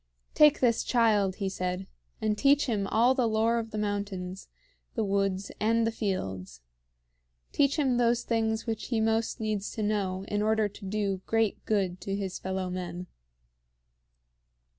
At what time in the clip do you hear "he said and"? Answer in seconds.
1.35-2.35